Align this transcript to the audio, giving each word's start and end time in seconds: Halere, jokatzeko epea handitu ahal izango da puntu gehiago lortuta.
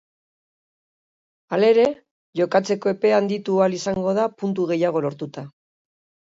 Halere, 1.57 1.85
jokatzeko 2.41 2.95
epea 2.95 3.21
handitu 3.21 3.61
ahal 3.61 3.79
izango 3.83 4.17
da 4.23 4.27
puntu 4.43 4.69
gehiago 4.75 5.07
lortuta. 5.09 5.49